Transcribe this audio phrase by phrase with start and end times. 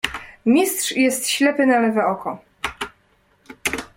[0.45, 2.37] "Mistrz jest ślepy na lewe oko."